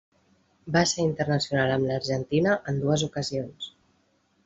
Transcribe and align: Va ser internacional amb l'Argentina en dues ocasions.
Va 0.77 0.81
ser 0.91 1.05
internacional 1.09 1.75
amb 1.75 1.91
l'Argentina 1.91 2.59
en 2.73 2.83
dues 2.87 3.07
ocasions. 3.13 3.73